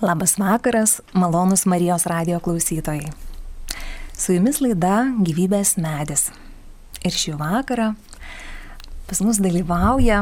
[0.00, 3.10] Labas vakaras, malonus Marijos radio klausytojai.
[4.14, 6.28] Su jumis laida Gyvybės medis.
[7.02, 7.88] Ir šį vakarą
[9.08, 10.20] pas mus dalyvauja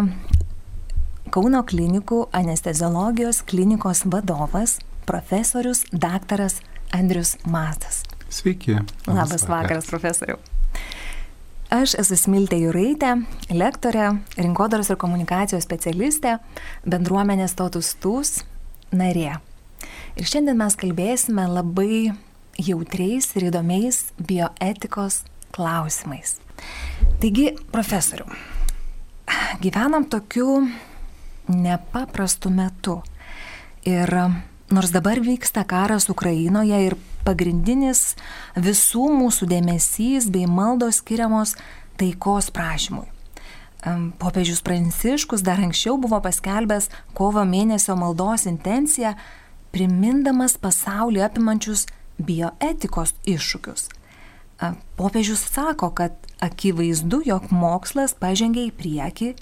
[1.28, 6.62] Kauno klinikų anesteziologijos klinikos vadovas, profesorius daktaras
[6.96, 7.98] Andrius Matas.
[8.32, 8.78] Sveiki.
[8.78, 10.38] Labas, Labas vakaras, vakaras, profesoriau.
[11.68, 13.12] Aš esu Smiltė Jureitė,
[13.52, 14.08] lektorė,
[14.40, 16.38] rinkodaros ir komunikacijos specialistė,
[16.88, 18.38] bendruomenės Totus Tūs
[18.96, 19.34] narė.
[20.16, 22.14] Ir šiandien mes kalbėsime labai
[22.56, 25.22] jautriais ir įdomiais bioetikos
[25.54, 26.36] klausimais.
[27.20, 28.26] Taigi, profesoriu,
[29.60, 30.62] gyvenam tokiu
[31.48, 33.00] nepaprastu metu.
[33.86, 34.10] Ir
[34.70, 38.14] nors dabar vyksta karas Ukrainoje ir pagrindinis
[38.56, 41.54] visų mūsų dėmesys bei maldos skiriamos
[42.00, 43.06] taikos prašymui.
[44.18, 49.14] Popiežius Pranciškus dar anksčiau buvo paskelbęs kovo mėnesio maldos intenciją
[49.74, 51.86] primindamas pasaulį apimančius
[52.18, 53.88] bioetikos iššūkius.
[54.96, 59.32] Popiežius sako, kad akivaizdu, jog mokslas pažengia į priekį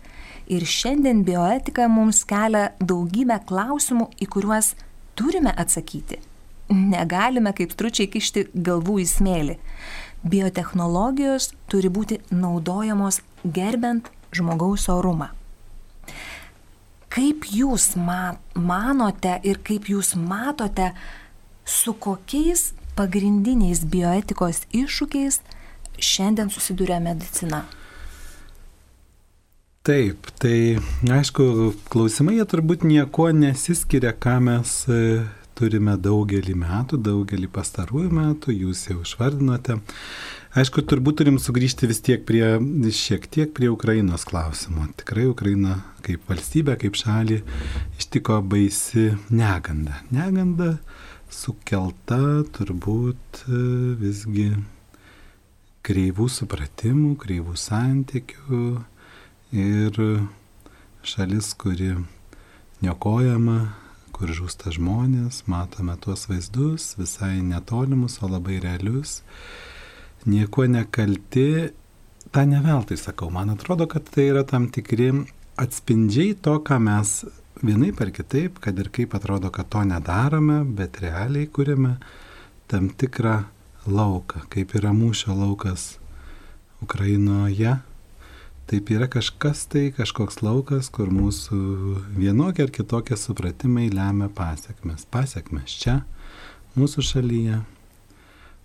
[0.51, 4.75] ir šiandien bioetika mums kelia daugybę klausimų, į kuriuos
[5.15, 6.19] turime atsakyti.
[6.75, 9.57] Negalime kaip stručiai kišti galvų į smėlį.
[10.25, 15.31] Biotehnologijos turi būti naudojamos gerbent žmogaus orumą.
[17.15, 20.91] Kaip jūs manote ir kaip jūs matote,
[21.65, 25.39] su kokiais pagrindiniais bioetikos iššūkiais
[26.03, 27.63] šiandien susiduria medicina?
[29.85, 30.81] Taip, tai
[31.13, 31.47] aišku,
[31.93, 35.01] klausimai jie turbūt nieko nesiskiria, ką mes e,
[35.55, 39.77] turime daugelį metų, daugelį pastarųjų metų, jūs jau išvardinote.
[40.55, 42.45] Aišku, turbūt turim sugrįžti vis tiek prie,
[42.95, 44.85] šiek tiek prie Ukrainos klausimo.
[45.01, 47.41] Tikrai Ukraina kaip valstybė, kaip šalį
[47.99, 49.99] ištiko baisi neganda.
[50.15, 50.77] Neganda
[51.27, 52.21] sukelta
[52.55, 53.65] turbūt e,
[53.99, 54.47] visgi
[55.83, 58.63] kreivų supratimų, kreivų santykių
[59.59, 60.01] ir
[61.03, 61.97] šalis, kuri
[62.79, 63.61] niokojama,
[64.15, 69.19] kur žūsta žmonės, matome tuos vaizdus, visai netolimus, o labai realius
[70.27, 71.71] nieko nekalti,
[72.35, 73.31] tą neveltui sakau.
[73.31, 75.11] Man atrodo, kad tai yra tam tikri
[75.61, 77.23] atspindžiai to, ką mes
[77.65, 81.97] vienaip ar kitaip, kad ir kaip atrodo, kad to nedarome, bet realiai kūrėme
[82.71, 83.45] tam tikrą
[83.87, 85.95] lauką, kaip yra mūšio laukas
[86.85, 87.79] Ukrainoje.
[88.65, 91.59] Taip yra kažkas tai, kažkoks laukas, kur mūsų
[92.17, 95.05] vienokie ar kitokie supratimai lemia pasiekmes.
[95.13, 95.99] Pasiekmes čia,
[96.73, 97.61] mūsų šalyje,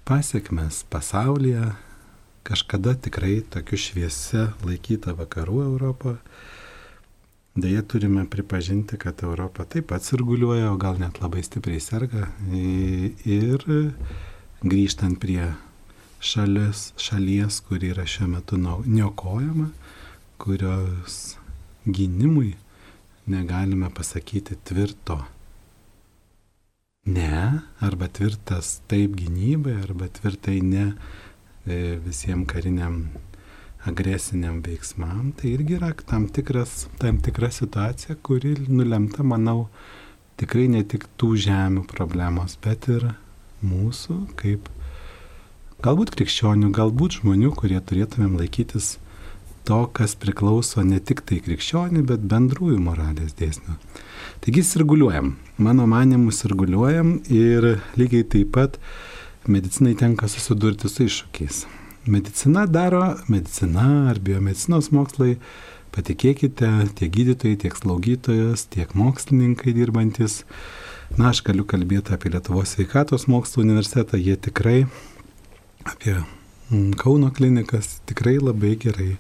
[0.10, 1.68] pasiekmes pasaulyje,
[2.44, 6.16] kažkada tikrai tokiu šviesia laikyta vakarų Europą.
[7.54, 12.26] Deja, turime pripažinti, kad Europa taip pat sirguliuoja, o gal net labai stipriai serga.
[12.50, 13.62] Ir
[14.66, 15.52] grįžtant prie
[16.18, 19.70] šalis, šalies, kur yra šiuo metu niokojama,
[20.42, 21.36] kurios
[21.86, 22.56] gynimui
[23.30, 25.22] negalime pasakyti tvirto
[27.06, 30.86] ne, arba tvirtas taip gynybai, arba tvirtai ne
[31.66, 33.08] e, visiems kariniam
[33.88, 39.70] agresiniam veiksmam, tai irgi yra tam, tikras, tam tikra situacija, kuri nulemta, manau,
[40.40, 43.08] tikrai ne tik tų žemių problemos, bet ir
[43.64, 44.68] mūsų kaip
[45.84, 48.98] galbūt krikščionių, galbūt žmonių, kurie turėtumėm laikytis
[49.70, 53.78] to, kas priklauso ne tik tai krikščionių, bet bendrųjų moralės dėsnių.
[54.42, 55.36] Taigi sirguliuojam.
[55.62, 58.80] Mano manimu sirguliuojam ir lygiai taip pat
[59.48, 61.66] medicinai tenka susidurti su iššūkiais.
[62.10, 65.36] Medicina daro, medicina ar biomedicinos mokslai,
[65.94, 70.42] patikėkite, tiek gydytojai, tiek slaugytojas, tiek mokslininkai dirbantis.
[71.18, 74.84] Na, aš galiu kalbėti apie Lietuvos sveikatos mokslo universitetą, jie tikrai
[75.86, 79.16] apie mm, Kauno klinikas tikrai labai gerai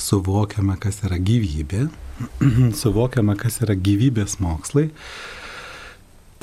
[0.00, 1.86] suvokiame, kas yra gyvybė,
[2.82, 4.90] suvokiame, kas yra gyvybės mokslai.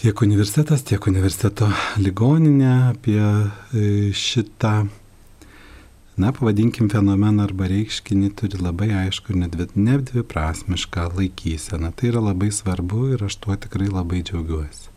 [0.04, 1.70] Tiek universitetas, tiek universiteto
[2.02, 4.74] ligoninė apie e, šitą,
[6.20, 11.94] na, pavadinkim fenomeną arba reikškinį turi labai aišku ir nedviprasmišką laikyseną.
[11.96, 14.92] Tai yra labai svarbu ir aš tuo tikrai labai džiaugiuosi.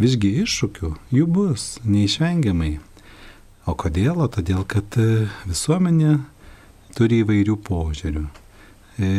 [0.00, 2.78] Visgi iššūkių jų bus neišvengiamai.
[3.68, 4.22] O kodėl?
[4.24, 6.16] O todėl, kad e, visuomenė
[6.96, 8.24] turi įvairių požiūrių.
[9.00, 9.10] E,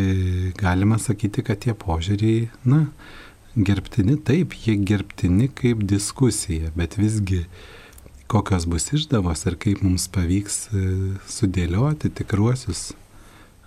[0.60, 2.86] galima sakyti, kad tie požiūriai, na,
[3.58, 7.44] gerbtini, taip, jie gerbtini kaip diskusija, bet visgi
[8.32, 10.84] kokios bus išdavos ir kaip mums pavyks e,
[11.30, 12.92] sudėlioti tikruosius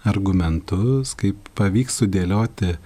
[0.06, 2.76] argumentus, kaip pavyks sudėlioti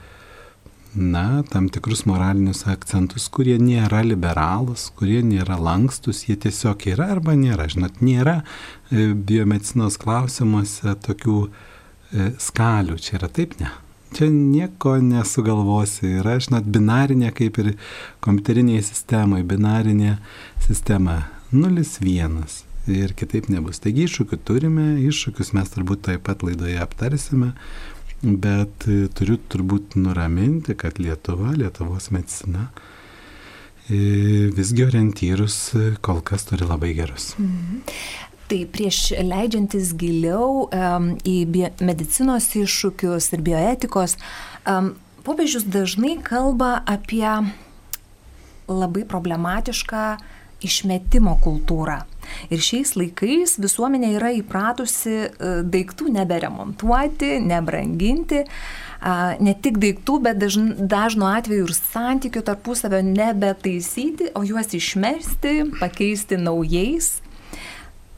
[0.95, 7.37] na, tam tikrus moralinius akcentus, kurie nėra liberalus, kurie nėra lankstus, jie tiesiog yra arba
[7.39, 7.69] nėra.
[7.71, 13.71] Žinot, nėra e, biomedicinos klausimuose tokių e, skalių, čia yra taip, ne.
[14.17, 16.17] Čia nieko nesugalvosi.
[16.19, 17.77] Yra, žinot, binarinė kaip ir
[18.25, 20.17] kompiuteriniai sistemai, binarinė
[20.67, 21.23] sistema
[21.55, 22.41] 0-1
[22.91, 23.79] ir kitaip nebus.
[23.83, 27.53] Taigi iššūkių turime, iššūkius mes turbūt taip pat laidoje aptarsime,
[28.23, 32.69] bet e, turiu turbūt nuraminti, kad Lietuva, Lietuvos medicina
[33.89, 37.35] e, visgi orientyrus e, kol kas turi labai gerus.
[37.39, 37.85] Mhm.
[38.51, 41.37] Tai prieš leidžiantis giliau um, į
[41.87, 44.17] medicinos iššūkius ir bioetikos,
[44.67, 47.31] um, popiežius dažnai kalba apie
[48.67, 50.05] labai problematišką
[50.67, 52.03] išmetimo kultūrą.
[52.53, 55.31] Ir šiais laikais visuomenė yra įpratusi e,
[55.67, 58.45] daiktų neberemontuoti, nebranginti,
[59.41, 66.39] ne tik daiktų, bet dažn, dažnu atveju ir santykių tarpusavio nebetaisyti, o juos išmesti, pakeisti
[66.41, 67.19] naujais.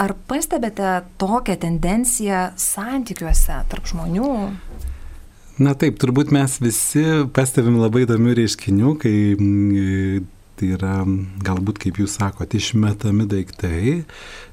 [0.03, 4.33] Ar pastebėte tokią tendenciją santykiuose tarp žmonių?
[5.63, 7.05] Na taip, turbūt mes visi
[7.37, 9.15] pastebim labai įdomių reiškinių, kai
[10.59, 11.01] tai yra
[11.47, 14.03] galbūt, kaip jūs sakote, išmetami daiktai,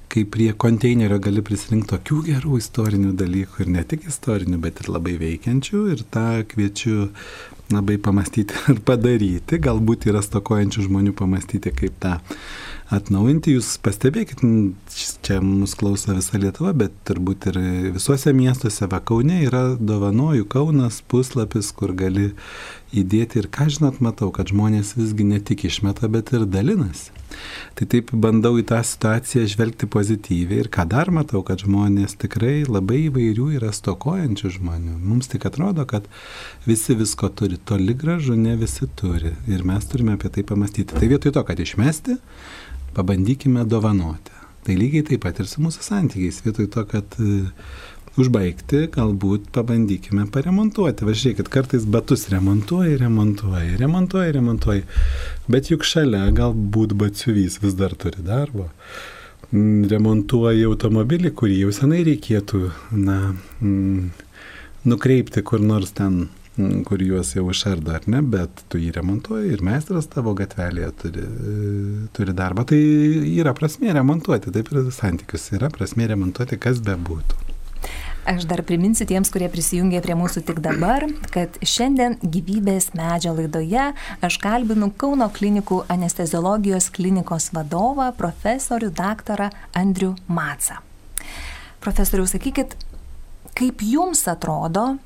[0.10, 4.90] kai prie konteinerio gali prisirinkti tokių gerų istorinių dalykų ir ne tik istorinių, bet ir
[4.96, 7.10] labai veikiančių ir tą kviečiu
[7.70, 12.18] labai pamastyti ir padaryti, galbūt yra stokojančių žmonių pamastyti, kaip tą
[12.90, 13.54] atnaujinti.
[13.58, 14.42] Jūs pastebėkit,
[15.26, 17.60] čia mus klauso visa Lietuva, bet turbūt ir
[17.98, 22.32] visuose miestuose, va Kaune yra dovanoju Kaunas puslapis, kur gali
[22.96, 27.14] įdėti ir ką žinot, matau, kad žmonės visgi ne tik išmeta, bet ir dalinasi.
[27.78, 32.64] Tai taip bandau į tą situaciją žvelgti pozityviai ir ką dar matau, kad žmonės tikrai
[32.68, 34.98] labai įvairių yra stokojančių žmonių.
[34.98, 36.10] Mums tik atrodo, kad
[36.68, 40.98] visi visko turi, toli gražu ne visi turi ir mes turime apie tai pamastyti.
[40.98, 42.18] Tai vietoj to, kad išmesti,
[42.98, 44.36] pabandykime dovanoti.
[44.66, 46.42] Tai lygiai taip pat ir su mūsų santykiais.
[46.44, 47.16] Vietoj to, kad
[48.24, 51.08] užbaigti, galbūt pabandykime paremontuoti.
[51.08, 54.84] Važiuokit, kartais batus remontuoji, remontuoji, remontuoji, remontuoji.
[55.52, 58.70] Bet juk šalia galbūt batsiuvys vis dar turi darbo.
[59.50, 63.16] Mm, remontuoji automobilį, kurį jau senai reikėtų na,
[63.64, 64.12] mm,
[64.86, 69.56] nukreipti kur nors ten mm, kur juos jau išardo, ar ne, bet tu jį remontuoji
[69.56, 71.28] ir meistras tavo gatvelėje turi,
[72.14, 72.68] turi darbą.
[72.70, 72.80] Tai
[73.34, 77.49] yra prasmė remontuoti, taip ir santykius yra prasmė remontuoti, kas be būtų.
[78.28, 83.86] Aš dar priminsiu tiems, kurie prisijungė prie mūsų tik dabar, kad šiandien gyvybės medžio laidoje
[84.26, 90.82] aš kalbinu Kauno klinikų anesteziologijos klinikos vadovą, profesorių daktarą Andrių Matsą.
[91.80, 92.76] Profesoriau, sakykit,
[93.56, 94.98] kaip jums atrodo,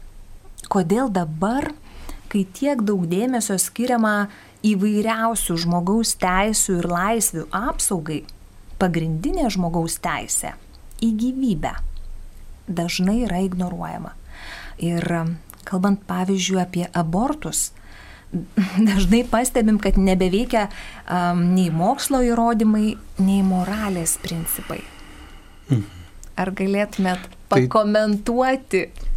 [0.74, 1.70] kodėl dabar,
[2.34, 4.28] kai tiek daug dėmesio skiriama
[4.66, 8.24] įvairiausių žmogaus teisų ir laisvių apsaugai,
[8.82, 10.58] pagrindinė žmogaus teisė
[11.04, 11.78] į gyvybę
[12.68, 14.14] dažnai yra ignoruojama.
[14.84, 15.36] Ir um,
[15.68, 17.72] kalbant pavyzdžiui apie abortus,
[18.90, 24.82] dažnai pastebim, kad nebeveikia um, nei mokslo įrodymai, nei moralės principai.
[25.70, 25.90] Mhm.
[26.34, 28.80] Ar galėtumėt tai pakomentuoti?
[28.90, 29.10] Tai,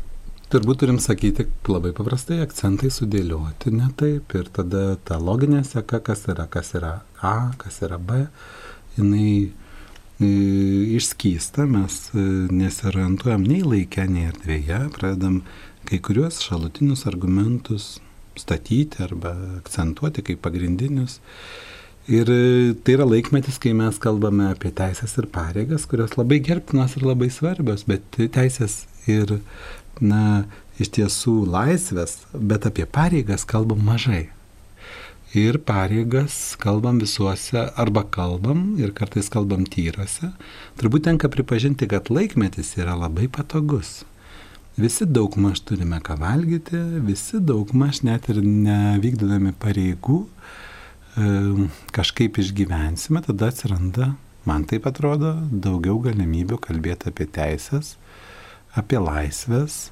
[0.52, 6.26] turbūt turim sakyti labai paprastai, akcentai sudėlioti ne taip ir tada ta loginė seka, kas
[6.28, 8.26] yra, kas yra A, kas yra B,
[8.99, 9.54] jinai
[10.20, 15.42] išskysta, mes e, nesiorientuojam nei laikę, nei erdvėje, pradedam
[15.87, 17.99] kai kuriuos šalutinius argumentus
[18.37, 21.20] statyti arba akcentuoti kaip pagrindinius.
[22.08, 26.96] Ir e, tai yra laikmetis, kai mes kalbame apie teisės ir pareigas, kurios labai gerbtinos
[26.96, 29.40] ir labai svarbios, bet teisės ir,
[30.00, 30.46] na,
[30.80, 34.28] iš tiesų laisvės, bet apie pareigas kalbam mažai
[35.37, 40.33] ir pareigas kalbam visuose, arba kalbam ir kartais kalbam tyrose,
[40.81, 44.05] turbūt tenka pripažinti, kad laikmetis yra labai patogus.
[44.76, 50.25] Visi daug maž turime ką valgyti, visi daug maž net ir nevykdodami pareigų
[51.97, 54.11] kažkaip išgyvensime, tada atsiranda,
[54.45, 57.95] man taip atrodo, daugiau galimybių kalbėti apie teisės,
[58.76, 59.87] apie laisvės,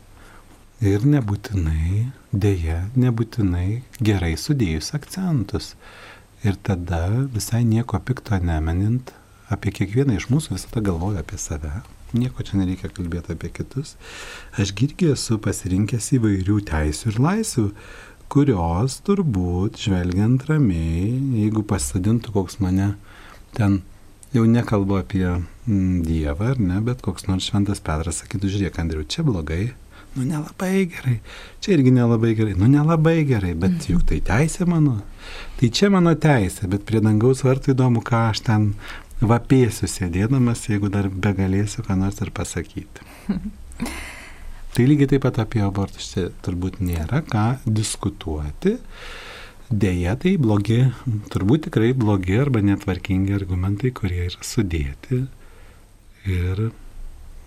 [0.91, 5.75] ir nebūtinai, dėja, nebūtinai gerai sudėjus akcentus.
[6.45, 9.15] Ir tada visai nieko pikto nemenint,
[9.49, 11.81] apie kiekvieną iš mūsų visada galvoju apie save.
[12.15, 13.97] Nieko čia nereikia kalbėti apie kitus.
[14.61, 17.65] Aš irgi esu pasirinkęs įvairių teisų ir laisvių,
[18.31, 21.11] kurios turbūt, žvelgiant ramiai,
[21.41, 22.93] jeigu pasadintų koks mane
[23.57, 23.81] ten,
[24.35, 29.05] jau nekalbu apie mm, Dievą ar ne, bet koks nors šventas Petras sakytų, žiūrėk, Andriu,
[29.07, 29.73] čia blogai,
[30.15, 31.17] nu nelabai gerai,
[31.61, 33.89] čia irgi nelabai gerai, nu nelabai gerai, bet mhm.
[33.93, 35.01] juk tai teisė mano.
[35.59, 38.71] Tai čia mano teisė, bet prie dangaus vartų įdomu, ką aš ten
[39.25, 43.07] vapėsiu sėdėdamas, jeigu dar begalėsiu ką nors ir pasakyti.
[44.75, 48.79] tai lygiai taip pat apie abortus čia turbūt nėra ką diskutuoti.
[49.75, 50.83] Deja, tai blogi,
[51.33, 55.25] turbūt tikrai blogi arba netvarkingi argumentai, kurie yra sudėti
[56.29, 56.69] ir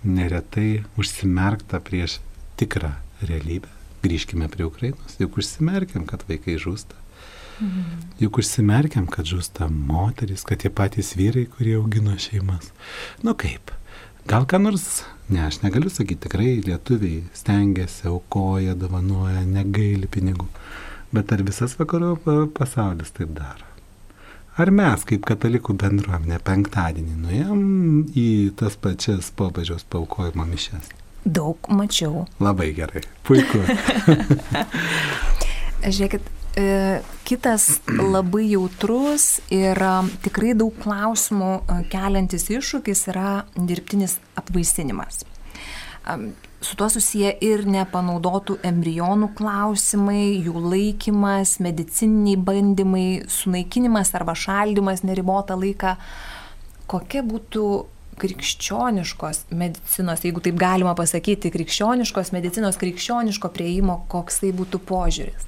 [0.08, 2.18] neretai užsimerkta prieš
[2.60, 3.72] tikrą realybę.
[4.04, 6.98] Grįžkime prie Ukrainos, juk užsimerkiam, kad vaikai žūsta.
[7.58, 7.86] Mhm.
[8.22, 12.70] Juk užsimerkiam, kad žūsta moteris, kad tie patys vyrai, kurie augino šeimas.
[13.26, 13.74] Nu kaip?
[14.30, 20.50] Gal ką nors, ne, aš negaliu sakyti, tikrai lietuviai stengiasi, aukoja, dovanoja, negaili pinigų.
[21.16, 22.18] Bet ar visas vakarų
[22.58, 23.64] pasaulis taip daro?
[24.58, 27.60] Ar mes, kaip katalikų bendruomenė, penktadienį nuėjom
[28.18, 30.92] į tas pačias popiežiaus paukojimo mišes?
[31.28, 32.26] Daug mačiau.
[32.40, 33.60] Labai gerai, puiku.
[35.88, 36.68] Žiūrėkit, e,
[37.28, 39.82] kitas labai jautrus ir
[40.24, 45.26] tikrai daug klausimų e, keliantis iššūkis yra dirbtinis apvaisinimas
[46.62, 55.58] su tuo susiję ir nepanaudotų embrionų klausimai, jų laikymas, medicininiai bandymai, sunaikinimas arba šaldymas neribotą
[55.60, 55.96] laiką.
[56.90, 57.68] Kokia būtų
[58.22, 65.48] krikščioniškos medicinos, jeigu taip galima pasakyti, krikščioniškos medicinos, krikščioniško prieimo, koksai būtų požiūris?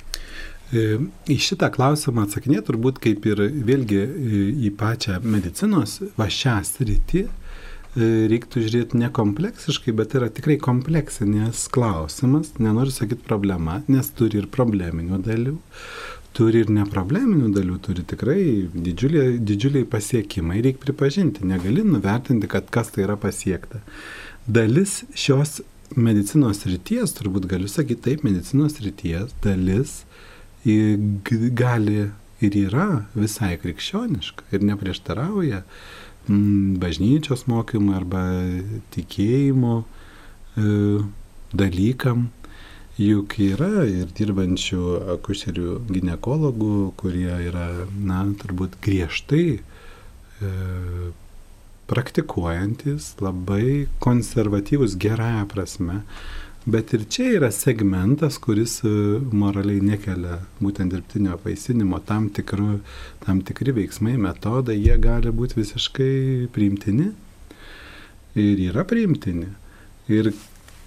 [0.69, 0.99] E,
[1.33, 7.25] į šitą klausimą atsakinė turbūt kaip ir vėlgi e, į pačią medicinos va šią sritį,
[7.27, 7.48] E,
[7.97, 14.49] reiktų žiūrėti ne kompleksiškai, bet yra tikrai kompleksinės klausimas, nenoriu sakyti problema, nes turi ir
[14.53, 15.55] probleminių dalių,
[16.37, 18.43] turi ir neprobleminių dalių, turi tikrai
[18.73, 23.81] didžiuliai, didžiuliai pasiekimai, reikia pripažinti, negali nuvertinti, kad kas tai yra pasiekta.
[24.45, 25.59] Dalis šios
[25.97, 30.03] medicinos ryties, turbūt galiu sakyti taip, medicinos ryties dalis
[31.57, 35.63] gali ir yra visai krikščioniška ir neprieštarauja
[36.29, 38.23] bažnyčios mokymui arba
[38.93, 40.67] tikėjimo e,
[41.53, 42.29] dalykam.
[42.99, 44.83] Juk yra ir dirbančių
[45.15, 49.61] akušerių gynekologų, kurie yra, na, turbūt griežtai e,
[51.89, 56.01] praktikuojantis, labai konservatyvus gerąją prasme,
[56.65, 58.89] Bet ir čia yra segmentas, kuris e,
[59.31, 62.81] moraliai nekelia būtent dirbtinio apvaisinimo, tam, tikru,
[63.23, 67.13] tam tikri veiksmai, metodai, jie gali būti visiškai priimtini
[68.35, 69.47] ir yra priimtini.
[70.11, 70.33] Ir,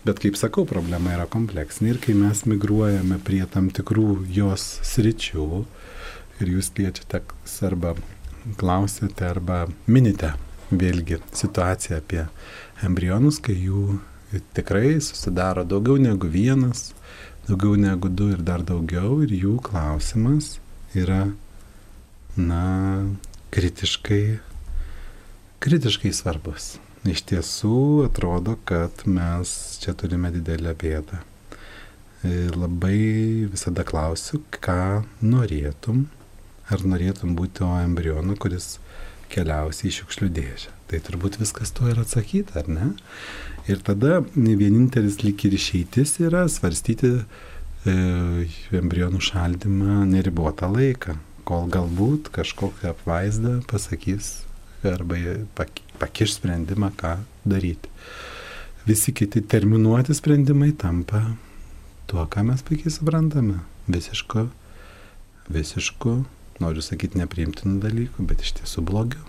[0.05, 5.49] bet kaip sakau, problema yra kompleksinė ir kai mes migruojame prie tam tikrų jos sričių
[6.43, 7.23] ir jūs liečiate
[7.65, 7.97] arba
[8.61, 10.35] klausėte arba minite
[10.69, 12.27] vėlgi situaciją apie
[12.85, 14.01] embrionus, kai jų
[14.57, 16.93] tikrai susidaro daugiau negu vienas,
[17.49, 20.57] daugiau negu du ir dar daugiau ir jų klausimas
[20.97, 21.27] yra,
[22.37, 22.63] na,
[23.53, 24.25] kritiškai,
[25.63, 26.77] kritiškai svarbus.
[27.03, 29.51] Iš tiesų atrodo, kad mes
[29.83, 31.19] čia turime didelę bėdą.
[32.23, 36.05] Ir labai visada klausiu, ką norėtum,
[36.71, 38.77] ar norėtum būti o embrionu, kuris
[39.33, 40.75] keliausi į šiukšlių dėžę.
[40.91, 42.91] Tai turbūt viskas tuo yra atsakyta, ar ne?
[43.71, 47.95] Ir tada vienintelis lik ir išeitis yra svarstyti e,
[48.75, 51.17] embrionų šaldymą neribotą laiką,
[51.49, 54.43] kol galbūt kažkokią apvaizdą pasakys
[54.83, 55.17] arba
[56.03, 57.91] pakiš sprendimą, ką daryti.
[58.87, 61.23] Visi kiti terminuoti sprendimai tampa
[62.11, 63.61] tuo, ką mes puikiai suprantame.
[63.87, 64.49] Visiško,
[65.55, 66.17] visiško,
[66.61, 69.25] noriu sakyti, nepriimtinų dalykų, bet iš tiesų blogiau.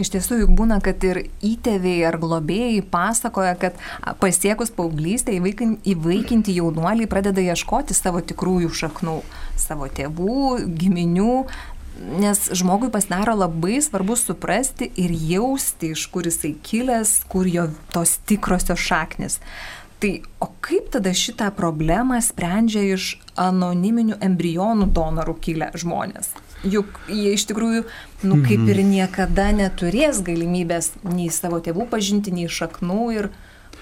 [0.00, 3.76] Iš tiesų, juk būna, kad ir įtėviai ar globėjai pasakoja, kad
[4.20, 9.18] pasiekus paauglystę įvaikinti jaunuoliai pradeda ieškoti savo tikrųjų šaknų,
[9.60, 11.36] savo tėvų, giminių,
[12.22, 18.16] nes žmogui pasidaro labai svarbu suprasti ir jausti, iš kur jisai kilęs, kur jo tos
[18.26, 19.38] tikrosios šaknis.
[20.02, 26.32] Tai o kaip tada šitą problemą sprendžia iš anoniminių embrionų donorų kilę žmonės?
[26.62, 27.84] juk jie iš tikrųjų,
[28.28, 28.90] nu, kaip ir mhm.
[28.94, 33.32] niekada neturės galimybės nei savo tėvų pažinti, nei šaknų ir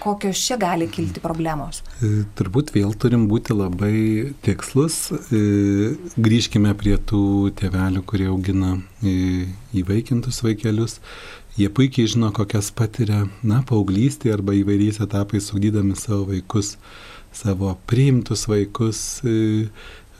[0.00, 1.83] kokios čia gali kilti problemos.
[2.00, 5.11] E, turbūt vėl turim būti labai tikslus.
[5.12, 5.41] E,
[6.17, 11.00] grįžkime prie tų tėvelių, kurie augina e, įvaikintus vaikelius.
[11.59, 16.76] Jie puikiai žino, kokias patiria, na, paauglystė arba įvairiais etapais sugdydami savo vaikus,
[17.35, 19.02] savo priimtus vaikus,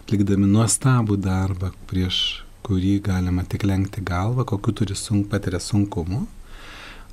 [0.03, 6.27] atlikdami nuostabų darbą prieš kurį galima tik lenkti galvą, kokiu turi sunk, patiria sunkumu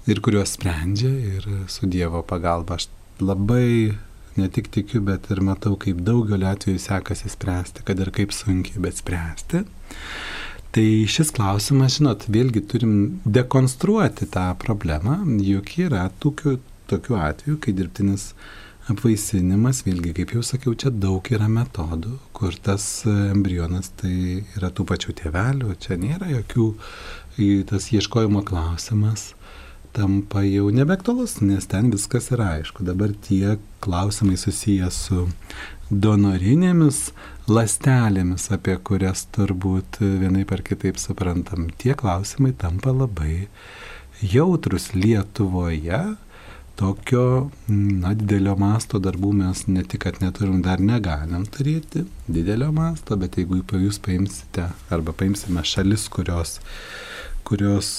[0.08, 2.88] ir kuriuos sprendžia ir su Dievo pagalba aš
[3.20, 3.98] labai
[4.38, 8.80] ne tik tikiu, bet ir matau, kaip daugeliu atveju sekasi spręsti, kad ir kaip sunkiai,
[8.86, 9.64] bet spręsti.
[10.76, 12.94] Tai šis klausimas, žinot, vėlgi turim
[13.24, 16.58] dekonstruoti tą problemą, juk yra tokių,
[16.92, 18.34] tokių atvejų, kai dirbtinis
[18.92, 24.86] apvaisinimas, vėlgi, kaip jau sakiau, čia daug yra metodų, kur tas embrionas tai yra tų
[24.92, 26.68] pačių tėvelių, čia nėra jokių,
[27.72, 29.32] tas ieškojimo klausimas
[29.98, 32.86] tampa jau nebeaktualus, nes ten viskas yra aišku.
[32.86, 35.26] Dabar tie klausimai susiję su
[35.90, 37.00] donorinėmis
[37.50, 43.48] lastelėmis, apie kurias turbūt vienai par kitaip suprantam, tie klausimai tampa labai
[44.22, 46.18] jautrus Lietuvoje
[46.78, 53.18] tokio, na, didelio masto darbų mes ne tik, kad neturim, dar negalim turėti didelio masto,
[53.18, 56.60] bet jeigu jūs paimsite arba paimsime šalis, kurios,
[57.48, 57.90] kurios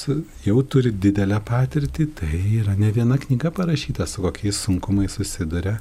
[0.45, 5.78] jau turi didelę patirtį, tai yra ne viena knyga parašyta, su kokiais sunkumais susiduria.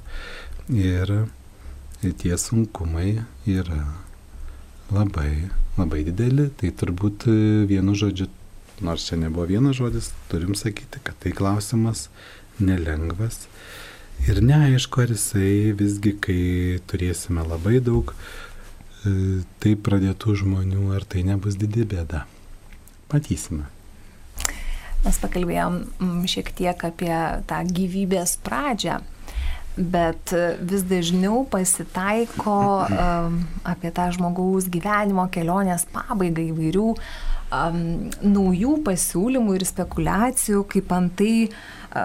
[0.72, 1.12] Ir
[2.22, 3.82] tie sunkumai yra
[4.92, 6.48] labai, labai dideli.
[6.56, 7.28] Tai turbūt
[7.68, 8.30] vienu žodžiu,
[8.88, 12.08] nors čia nebuvo vienas žodis, turim sakyti, kad tai klausimas
[12.64, 13.50] nelengvas.
[14.32, 16.40] Ir neaišku, ar jisai visgi, kai
[16.90, 22.24] turėsime labai daug e, taip pradėtų žmonių, ar tai nebus didi bėda.
[23.12, 23.68] Matysime.
[25.06, 27.14] Mes pakalbėjom mm, šiek tiek apie
[27.48, 29.00] tą gyvybės pradžią,
[29.78, 30.34] bet
[30.68, 37.82] vis dažniau pasitaiko um, apie tą žmogaus gyvenimo kelionės pabaigą įvairių um,
[38.26, 41.60] naujų pasiūlymų ir spekulacijų, kaip antai uh,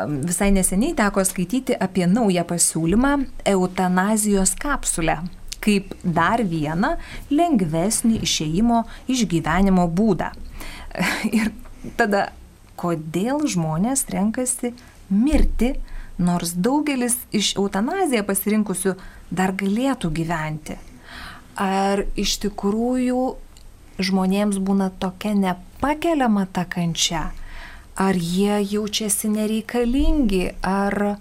[0.09, 5.19] Visai neseniai teko skaityti apie naują pasiūlymą- eutanazijos kapsulę
[5.63, 6.97] kaip dar vieną
[7.31, 10.33] lengvesnį išėjimo iš gyvenimo būdą.
[11.39, 11.53] Ir
[11.99, 12.31] tada,
[12.81, 14.73] kodėl žmonės renkasi
[15.11, 15.75] mirti,
[16.19, 18.97] nors daugelis iš eutanaziją pasirinkusių
[19.31, 20.79] dar galėtų gyventi?
[21.61, 23.23] Ar iš tikrųjų
[24.03, 27.31] žmonėms būna tokia nepakeliama ta kančia?
[27.97, 31.19] ar jie jaučiasi nereikalingi, ar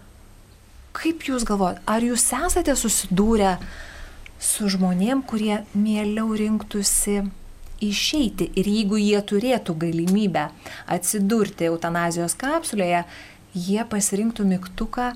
[0.96, 3.58] kaip jūs galvojate, ar jūs esate susidūrę
[4.41, 7.22] su žmonėm, kurie mieliau rinktųsi
[7.82, 10.48] išeiti ir jeigu jie turėtų galimybę
[10.91, 13.04] atsidurti eutanazijos kapsulėje,
[13.54, 15.12] jie pasirinktų mygtuką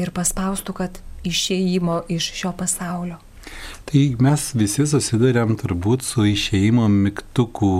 [0.00, 3.20] ir paspaustų, kad išėjimo iš šio pasaulio.
[3.86, 7.74] Tai mes visi susidurėm turbūt su išėjimo mygtukų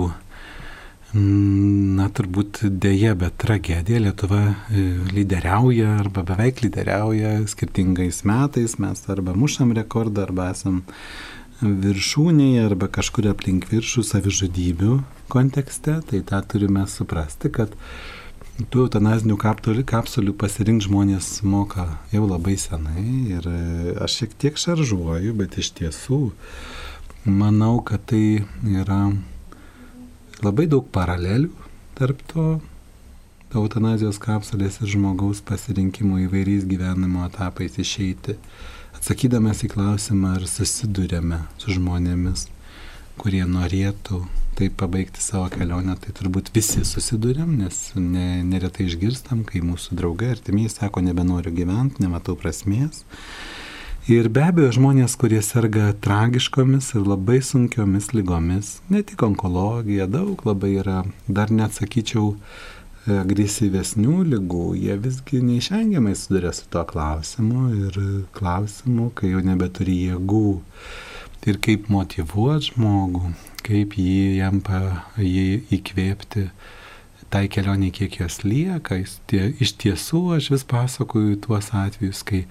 [1.13, 3.99] Na, turbūt dėja, bet tragedija.
[4.01, 4.39] Lietuva
[4.73, 8.79] e, lyderiauja arba beveik lyderiauja skirtingais metais.
[8.81, 10.81] Mes arba mušam rekordą, arba esam
[11.61, 14.97] viršūnėje, arba kažkur aplink viršų savižudybių
[15.31, 15.99] kontekste.
[16.09, 17.73] Tai tą turime suprasti, kad
[18.69, 23.05] tų eutanazinių kapsulių pasirinkti žmonės moka jau labai senai.
[23.37, 26.21] Ir e, aš šiek tiek šaržuoju, bet iš tiesų
[27.25, 29.01] manau, kad tai yra
[30.43, 31.51] labai daug paralelių
[31.97, 32.45] tarp to
[33.53, 38.37] eutanazijos kapsulės ir žmogaus pasirinkimo įvairiais gyvenimo etapais išeiti,
[39.03, 42.45] atsakydamas į klausimą, ar susidurėme su žmonėmis,
[43.19, 44.21] kurie norėtų
[44.55, 50.29] taip pabaigti savo kelionę, tai turbūt visi susidurėm, nes ne, neretai išgirstam, kai mūsų draugai
[50.37, 53.03] artimiai sako, nebenoriu gyventi, nematau prasmės.
[54.07, 60.39] Ir be abejo, žmonės, kurie serga tragiškomis ir labai sunkiomis lygomis, ne tik onkologija, daug
[60.47, 62.37] labai yra, dar net sakyčiau,
[63.09, 67.97] agresyvesnių lygų, jie visgi neišvengiamai sudarė su tuo klausimu ir
[68.35, 70.61] klausimu, kai jau nebeturi jėgų.
[71.43, 73.33] Ir kaip motivuoti žmogų,
[73.67, 74.79] kaip jį jam pa,
[75.19, 76.47] jį įkvėpti
[77.33, 79.01] tai kelionė, kiek jos lieka.
[79.27, 82.45] Tie, iš tiesų aš vis pasakoju tuos atvejus, kai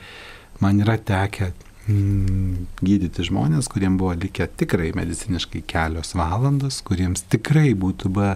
[0.60, 1.52] man yra tekę
[1.86, 8.34] mm, gydyti žmonės, kuriems buvo likę tikrai mediciniškai kelios valandos, kuriems tikrai būtų be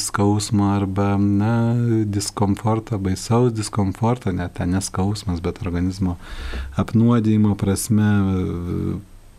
[0.00, 1.74] skausmo arba, na,
[2.08, 6.16] diskomforto, baisaus diskomforto, net ten neskausmas, bet organizmo
[6.80, 8.10] apnuodėjimo prasme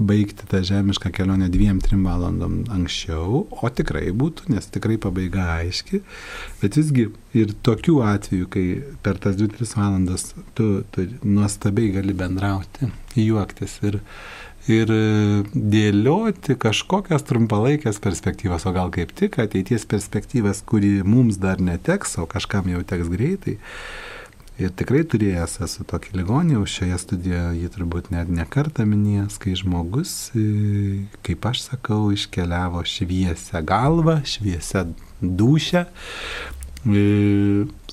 [0.01, 6.01] baigti tą žemišką kelionę dviem, trim valandom anksčiau, o tikrai būtų, nes tikrai pabaiga aiški,
[6.61, 7.07] bet visgi
[7.37, 8.65] ir tokių atvejų, kai
[9.05, 14.01] per tas 2-3 valandas tu, tu nuostabiai gali bendrauti, juoktis ir,
[14.69, 14.91] ir
[15.53, 22.27] dėlioti kažkokias trumpalaikės perspektyvas, o gal kaip tik ateities perspektyvas, kuri mums dar neteks, o
[22.29, 23.57] kažkam jau teks greitai.
[24.61, 29.55] Ir tikrai turėjęs esu tokį ligonį, jau šioje studijoje jį turbūt net nekartą minėjęs, kai
[29.57, 34.83] žmogus, e, kaip aš sakau, iškeliavo šviesę galvą, šviesę
[35.21, 35.87] dušę,
[36.85, 37.05] e,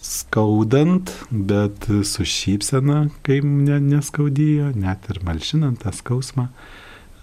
[0.08, 6.48] skaudant, bet su šypsena, kai ne, neskaudėjo, net ir malšinant tą skausmą,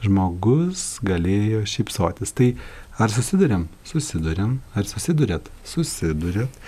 [0.06, 2.34] žmogus galėjo šypsotis.
[2.38, 2.52] Tai
[3.02, 3.68] ar susidurėm?
[3.90, 4.60] Susidurėm.
[4.78, 5.50] Ar susidurėt?
[5.66, 6.62] Susidurėt.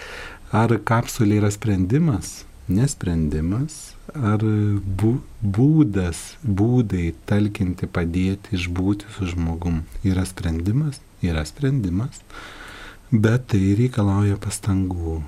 [0.56, 2.42] Ar kapsulė yra sprendimas?
[2.68, 3.94] Nesprendimas.
[4.16, 11.02] Ar bū, būdas, būdai talkinti, padėti, išbūti su žmogum yra sprendimas?
[11.22, 12.24] Yra sprendimas.
[13.12, 15.22] Bet tai reikalauja pastangų.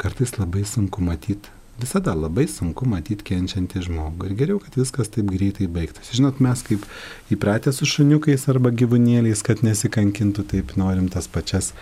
[0.00, 4.28] Kartais labai sunku matyti visada labai sunku matyti kenčiantį žmogų.
[4.28, 6.16] Ir geriau, kad viskas taip greitai baigtųsi.
[6.20, 6.86] Žinot, mes kaip
[7.34, 11.72] įpratę su šuniukais arba gyvūnėliais, kad nesikankintų, taip norim tas pačias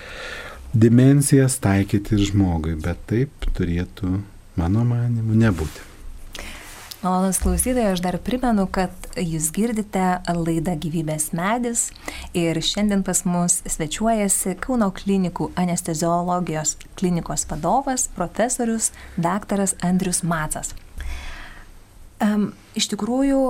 [0.73, 2.77] dimensijas taikyti ir žmogui.
[2.81, 4.19] Bet taip turėtų,
[4.61, 5.92] mano manimu, nebūti.
[7.03, 11.89] Malonus klausytojai, aš dar primenu, kad jūs girdite laidą Gyvybės medis
[12.39, 20.77] ir šiandien pas mus svečiuojasi Kauno klinikų anesteziologijos klinikos vadovas, profesorius daktaras Andrius Macas.
[22.23, 23.41] Um, iš tikrųjų,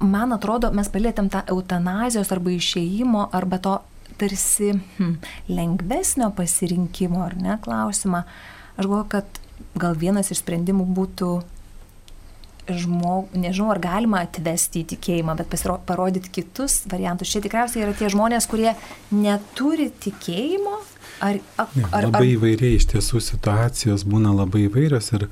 [0.00, 3.74] man atrodo, mes palėtėm tą eutanazijos arba išėjimo arba to
[4.16, 5.18] tarsi hm,
[5.52, 8.24] lengvesnio pasirinkimo, ar ne, klausimą.
[8.78, 9.42] Aš galvoju, kad
[9.76, 11.34] gal vienas iš sprendimų būtų
[12.68, 17.30] žmogų, nežinau, ar galima atvesti į tikėjimą, bet pasiro, parodyti kitus variantus.
[17.32, 18.72] Čia tikriausiai yra tie žmonės, kurie
[19.14, 20.76] neturi tikėjimo.
[21.24, 25.28] Ar, ar, ar, labai įvairiai, iš tiesų situacijos būna labai įvairios ir,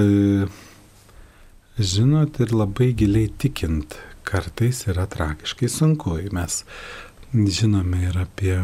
[0.00, 0.46] e,
[1.76, 6.16] žinot, ir labai giliai tikint, kartais yra tragiškai sunku.
[6.32, 6.62] Mes
[7.34, 8.56] žinome ir apie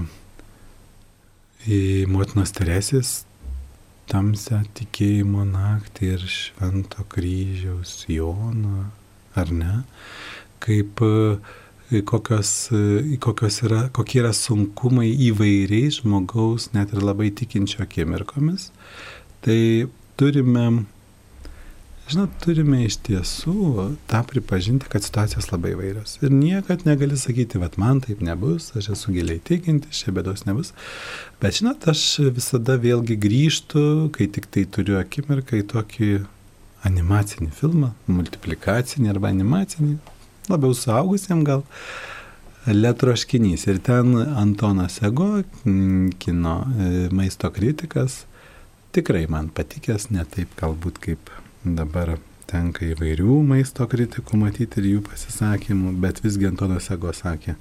[2.09, 3.26] motinos Teresės
[4.11, 8.89] tamsią tikėjimo naktį ir švento kryžiaus Jono,
[9.37, 9.83] ar ne?
[10.63, 11.03] Kaip
[12.09, 12.53] kokios,
[13.23, 18.71] kokios yra, kokie yra sunkumai įvairiai žmogaus, net ir labai tikinčio akimirkomis.
[19.45, 19.61] Tai
[20.19, 20.67] turime
[22.07, 23.53] Žinot, turime iš tiesų
[24.07, 26.13] tą pripažinti, kad situacijos labai vairios.
[26.23, 30.71] Ir niekad negali sakyti, kad man taip nebus, aš esu giliai tikinti, čia bėdos nebus.
[31.43, 32.03] Bet žinot, aš
[32.37, 33.83] visada vėlgi grįžtu,
[34.15, 36.11] kai tik tai turiu akimirką į tokį
[36.87, 39.97] animacinį filmą, multiplikacinį arba animacinį,
[40.53, 41.65] labiau suaugusiam gal.
[42.71, 43.67] Letroškinys.
[43.67, 45.41] Ir ten Antonas Ego,
[46.23, 48.21] kino e, maisto kritikas,
[48.95, 51.35] tikrai man patikęs, ne taip galbūt kaip
[51.75, 57.57] dabar tenka įvairių maisto kritikų matyti ir jų pasisakymų, bet visgi Antonas Ego sakė,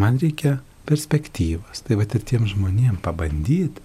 [0.00, 1.84] man reikia perspektyvos.
[1.84, 3.84] Tai va ir tiem žmonėm pabandyti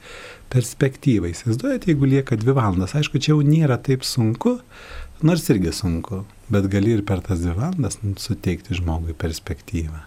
[0.53, 1.33] perspektyvą.
[1.33, 4.57] Įsivaizduojate, jeigu lieka dvi valandas, aišku, čia jau nėra taip sunku,
[5.25, 10.05] nors irgi sunku, bet gali ir per tas dvi valandas suteikti žmogui perspektyvą.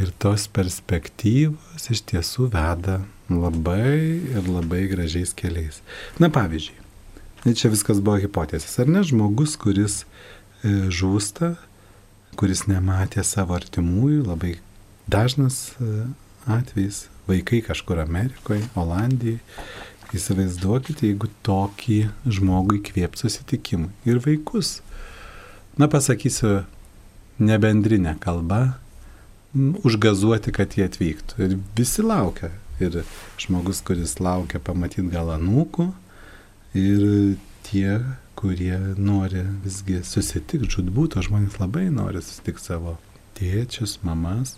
[0.00, 5.82] Ir tos perspektyvos iš tiesų veda labai ir labai gražiais keliais.
[6.22, 6.79] Na pavyzdžiui,
[7.40, 8.74] Čia viskas buvo hipotezės.
[8.82, 11.54] Ar ne žmogus, kuris e, žūsta,
[12.36, 14.58] kuris nematė savo artimųjų, labai
[15.08, 16.04] dažnas e,
[16.52, 19.40] atvejis, vaikai kažkur Amerikoje, Olandijoje.
[20.10, 23.92] Įsivaizduokite, jeigu tokį žmogų įkvėp susitikimui.
[24.10, 24.80] Ir vaikus.
[25.78, 26.64] Na, pasakysiu
[27.40, 28.74] nebendrinę kalbą,
[29.86, 31.40] užgazuoti, kad jie atvyktų.
[31.46, 32.50] Ir visi laukia.
[32.82, 33.00] Ir
[33.40, 35.90] žmogus, kuris laukia pamatyti gal anūkų,
[36.76, 38.00] ir tie,
[38.38, 42.96] kurie nori visgi susitikti, žudbūt, o žmonės labai nori susitikti savo
[43.38, 44.56] tėčius, mamas,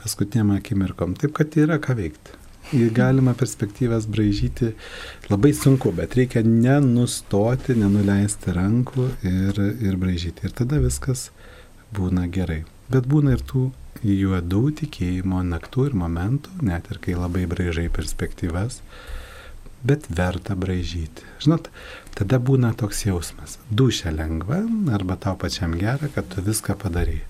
[0.00, 1.16] paskutiniam akimirkom.
[1.18, 2.38] Taip, kad yra ką veikti.
[2.72, 4.70] Ir galima perspektyvas braižyti
[5.28, 10.46] labai sunku, bet reikia nenustoti, nenuleisti rankų ir, ir braižyti.
[10.46, 11.30] Ir tada viskas
[11.92, 12.62] būna gerai.
[12.92, 13.66] Bet būna ir tų
[14.06, 18.80] juodų tikėjimo naktų ir momentų, net ir kai labai braižai perspektyvas,
[19.84, 21.26] bet verta braižyti.
[21.42, 21.68] Žinot,
[22.18, 23.58] tada būna toks jausmas.
[23.70, 24.62] Dušia lengva
[24.94, 27.20] arba tau pačiam gera, kad tu viską padarai.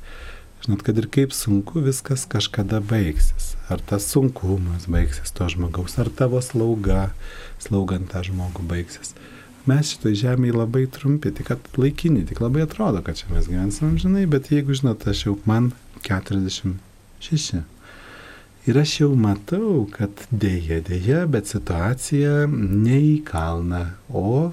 [0.63, 3.55] Žinot, kad ir kaip sunku viskas kažkada baigsis.
[3.73, 7.11] Ar tas sunkumas baigsis to žmogaus, ar tavo slauga,
[7.63, 9.17] slaugant tą žmogų baigsis.
[9.67, 14.25] Mes šitoje žemėje labai trumpi, tik laikini, tik labai atrodo, kad čia mes gyvensime žinai,
[14.31, 15.71] bet jeigu žinot, aš jau man
[16.03, 17.63] 46
[18.63, 23.81] Ir aš jau matau, kad dėja, dėja, bet situacija neįkalna,
[24.15, 24.53] o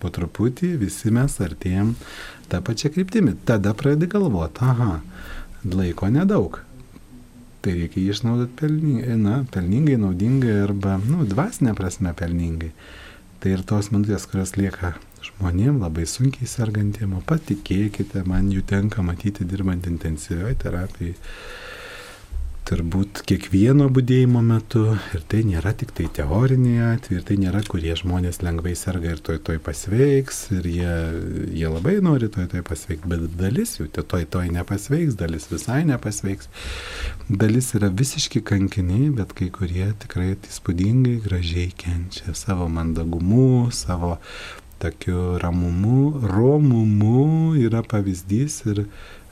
[0.00, 1.90] po truputį visi mes artėjom
[2.48, 3.34] tą pačią kryptimį.
[3.44, 4.94] Tada pradedi galvoti, aha,
[5.76, 6.56] laiko nedaug.
[7.60, 12.72] Tai reikia jį išnaudoti pelningai, na, pelningai, naudingai arba, nu, dvasinė prasme pelningai.
[13.44, 14.94] Tai ir tos minutės, kurios lieka
[15.26, 21.18] žmonėm labai sunkiai sergantiem, patikėkite, man jų tenka matyti dirbant intensyvioje terapijoje
[22.70, 24.84] turbūt kiekvieno būdėjimo metu
[25.16, 29.22] ir tai nėra tik tai teoriniai atvejai, ir tai nėra, kurie žmonės lengvai serga ir
[29.26, 30.94] toj toj pasveiks, ir jie,
[31.58, 36.50] jie labai nori toj toj pasveikti, bet dalis jų toj toj nepasveiks, dalis visai nepasveiks,
[37.42, 44.16] dalis yra visiški kankiniai, bet kai kurie tikrai įspūdingai gražiai kenčia savo mandagumu, savo
[44.80, 48.86] tokiu ramumu, romumu yra pavyzdys ir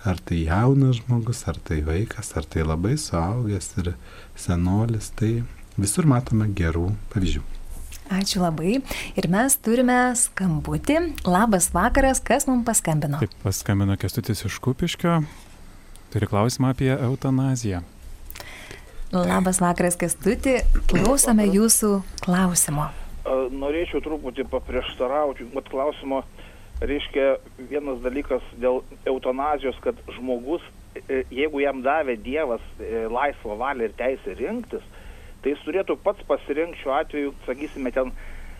[0.04, 3.94] ar tai jaunas žmogus, ar tai vaikas, ar tai labai suaugęs ir
[4.38, 5.42] senolis, tai
[5.78, 7.44] visur matome gerų pavyzdžių.
[8.08, 8.78] Ačiū labai.
[9.20, 10.96] Ir mes turime skambutį.
[11.28, 13.20] Labas vakaras, kas mums paskambino?
[13.20, 15.18] Taip, paskambino Kestutis iš Kupiškio.
[16.08, 17.82] Turi klausimą apie eutanaziją.
[19.12, 20.56] Labas vakaras, Kestuti.
[20.88, 21.92] Klausome jūsų
[22.24, 22.88] klausimo.
[23.28, 26.22] Norėčiau truputį paprieštarauti, mat klausimo
[26.80, 27.36] reiškia
[27.70, 30.62] vienas dalykas dėl eutanazijos, kad žmogus,
[31.00, 34.84] e, jeigu jam davė Dievas e, laisvą valią ir teisę rinktis,
[35.42, 38.12] tai jis turėtų pats pasirinkti šiuo atveju, sakysime, ten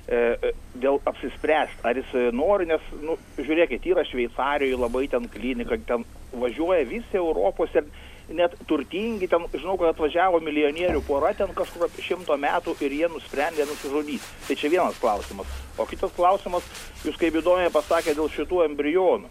[0.08, 6.06] e, dėl apsispręsti, ar jis nori, nes, nu, žiūrėkit, yra Šveicarijoje labai ten klinika, ten
[6.34, 7.86] važiuoja visi Europos ir
[8.28, 13.08] net turtingi, ten žinau, kad atvažiavo milijonierių pora ten kažkur apie šimto metų ir jie
[13.12, 14.24] nusprendė nusižudyti.
[14.46, 15.50] Tai čia vienas klausimas.
[15.78, 16.66] O kitas klausimas,
[17.06, 19.30] jūs kaip įdomiai pasakė dėl šitų embrionų.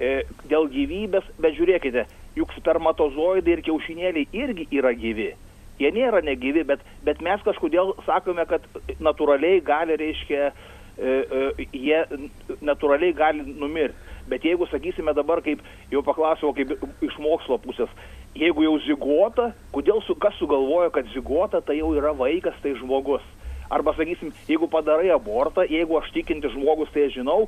[0.00, 0.10] E,
[0.48, 2.06] dėl gyvybės, bet žiūrėkite,
[2.38, 5.32] juk spermatozoidai ir kiaušinėliai irgi yra gyvi.
[5.80, 8.64] Jie nėra negyvi, bet, bet mes kažkodėl sakome, kad
[9.00, 10.52] natūraliai gali, reiškia,
[11.00, 11.16] e,
[11.58, 12.00] e, jie
[12.64, 14.08] natūraliai gali numirti.
[14.30, 17.90] Bet jeigu sakysime dabar, kaip jau paklausiau, kaip iš mokslo pusės,
[18.38, 23.24] jeigu jau zigota, kodėl su, kas sugalvojo, kad zigota tai jau yra vaikas, tai žmogus.
[23.70, 27.44] Arba sakysim, jeigu padarai abortą, jeigu aš tikinti žmogus, tai žinau,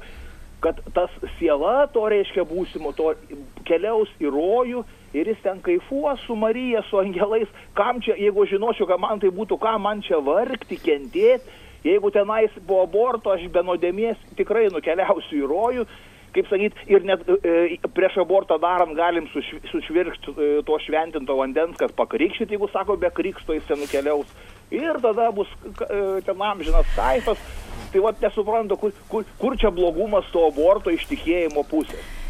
[0.62, 3.10] kad tas siela to reiškia būsimo, to
[3.66, 4.84] keliaus į rojų
[5.18, 9.32] ir jis ten kaifuos su Marija, su angelais, kam čia, jeigu žinočiau, kad man tai
[9.34, 15.42] būtų, ką man čia vargti, kentėti, jeigu tenais po aborto aš be nuodėmės tikrai nukeliausiu
[15.42, 15.86] į rojų,
[16.34, 21.76] kaip sakyt, ir net e, prieš abortą darant galim suš, sušvirkšti e, to šventinto vandens,
[21.80, 24.32] kad pakrikščyti, jeigu sako, be krikšto jis ten nukeliaus.
[24.72, 25.50] Ir tada bus
[25.84, 27.40] e, ten amžinas kaifas.
[27.92, 32.21] Tai vad nesuprantu, kur, kur, kur čia blogumas to aborto iš tikėjimo pusės.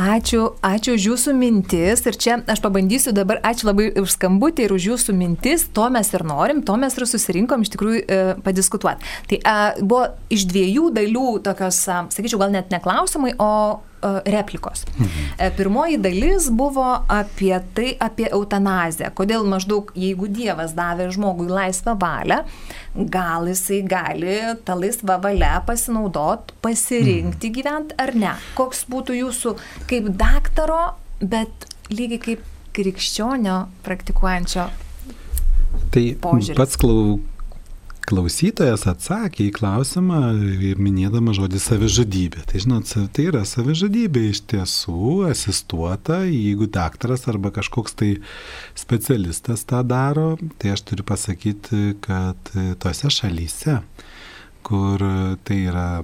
[0.00, 4.72] Ačiū, ačiū už jūsų mintis ir čia aš pabandysiu dabar, ačiū labai už skambutį ir
[4.72, 9.12] už jūsų mintis, to mes ir norim, to mes ir susirinkom iš tikrųjų e, padiskutuoti.
[9.28, 13.50] Tai e, buvo iš dviejų dalių tokios, a, sakyčiau, gal net neklausimai, o
[14.26, 14.84] replikos.
[14.96, 15.52] Mhm.
[15.56, 19.10] Pirmoji dalis buvo apie tai, apie eutanaziją.
[19.16, 22.42] Kodėl maždaug, jeigu Dievas davė žmogui laisvą valią,
[22.94, 27.56] gal jisai gali tą laisvą valią pasinaudot, pasirinkti mhm.
[27.58, 28.36] gyventi ar ne.
[28.58, 29.56] Koks būtų jūsų
[29.90, 30.82] kaip daktaro,
[31.20, 34.68] bet lygiai kaip krikščionio praktikuojančio
[35.90, 36.58] Tai požiūris.
[36.58, 37.18] pats klau,
[38.10, 40.20] klausytojas atsakė į klausimą,
[40.82, 42.44] minėdama žodį savižudybė.
[42.50, 48.10] Tai žinot, tai yra savižudybė iš tiesų asistuota, jeigu daktaras arba kažkoks tai
[48.78, 52.50] specialistas tą daro, tai aš turiu pasakyti, kad
[52.82, 53.78] tose šalyse,
[54.66, 55.04] kur
[55.46, 56.02] tai yra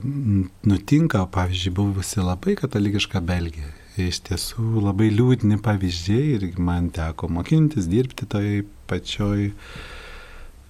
[0.66, 3.75] nutinka, pavyzdžiui, buvusi labai katalikiška Belgija.
[3.97, 9.51] Iš tiesų labai liūdni pavyzdžiai ir man teko mokintis, dirbti toj pačioj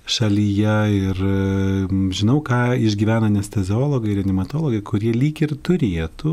[0.06, 1.20] šalyje ir
[2.14, 6.32] žinau, ką išgyvena anesteziologai ir reanimatologai, kurie lyg ir turėtų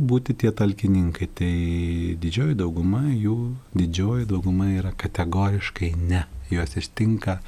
[0.00, 1.28] būti tie talkininkai.
[1.40, 1.52] Tai
[2.22, 3.36] didžioji dauguma jų,
[3.76, 6.24] didžioji dauguma yra kategoriškai ne.
[6.50, 7.38] Juos ištinka,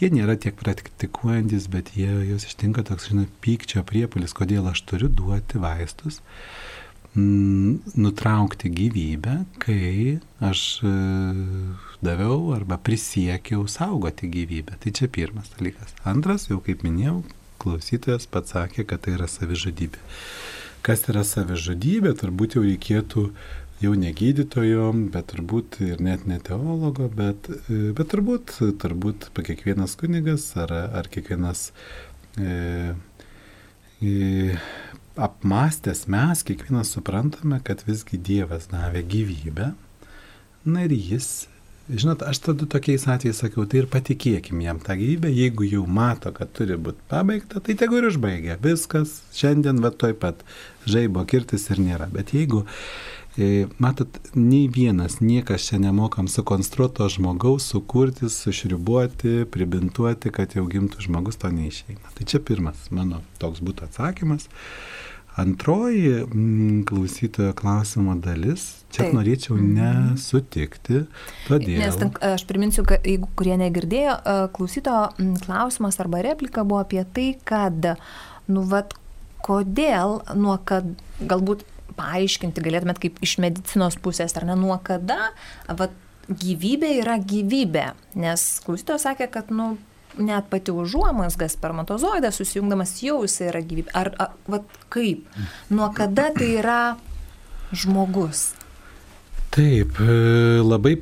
[0.00, 5.10] jie nėra tiek praktikuojantis, bet jie, juos ištinka toks, žinai, pykčio priepolis, kodėl aš turiu
[5.12, 6.22] duoti vaistus
[7.14, 10.92] nutraukti gyvybę, kai aš e,
[12.02, 14.78] daviau arba prisiekiau saugoti gyvybę.
[14.80, 15.92] Tai čia pirmas dalykas.
[16.08, 17.20] Antras, jau kaip minėjau,
[17.60, 20.00] klausytojas pats sakė, kad tai yra savižudybė.
[20.82, 23.26] Kas yra savižudybė, turbūt jau reikėtų
[23.82, 29.98] jau ne gydytojo, bet turbūt ir net ne teologo, bet, e, bet turbūt, turbūt kiekvienas
[30.00, 31.70] kunigas ar, ar kiekvienas
[32.38, 32.94] e,
[34.00, 34.56] e,
[35.16, 39.72] apmastęs mes kiekvienas suprantame, kad visgi Dievas davė gyvybę.
[40.64, 41.46] Na ir jis,
[41.90, 46.32] žinot, aš tada tokiais atvejais sakiau, tai ir patikėkim jam tą gyvybę, jeigu jau mato,
[46.34, 48.58] kad turi būti pabaigta, tai tegu ir užbaigia.
[48.62, 50.44] Viskas, šiandien va toj pat
[50.88, 52.08] žaibo kirtis ir nėra.
[52.12, 52.64] Bet jeigu
[53.78, 61.40] matot, nei vienas, niekas čia nemokam sukonstruoto žmogaus, sukurti, sušribuoti, pribintuoti, kad jau gimtų žmogus,
[61.40, 62.12] to neišeina.
[62.18, 64.50] Tai čia pirmas mano toks būtų atsakymas.
[65.40, 69.14] Antroji m, klausytojo klausimo dalis, čia Taip.
[69.16, 71.06] norėčiau nesutikti,
[71.46, 71.78] todėl.
[71.80, 76.82] Nes ten, aš priminsiu, kad jeigu kurie negirdėjo, e, klausyto m, klausimas arba replika buvo
[76.84, 77.94] apie tai, kad,
[78.52, 78.92] nu, vat,
[79.40, 80.92] kodėl, nuo kad,
[81.24, 81.64] galbūt
[81.96, 85.32] paaiškinti galėtumėt kaip iš medicinos pusės, ar ne, nuo kada,
[85.68, 85.94] vat,
[86.28, 87.92] gyvybė yra gyvybė.
[88.20, 89.74] Nes klausytojas sakė, kad, nu,
[90.20, 93.94] net pati užuomasga spermatozoidas susijungdamas jau jisai yra gyvybė.
[93.96, 95.24] Ar, ar vat, kaip?
[95.72, 96.80] Nuo kada tai yra
[97.72, 98.52] žmogus?
[99.52, 100.96] Taip, e, labai